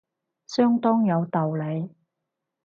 [0.47, 1.91] 相當有道理